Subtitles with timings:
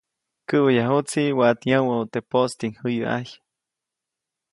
[0.49, 3.29] Käʼwejyajuʼtsi waʼat yä̃wäʼu teʼ poʼstinjäyäʼajy.